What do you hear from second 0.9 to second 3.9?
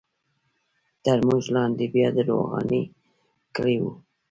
تر موږ لاندې بیا د روغاني کلی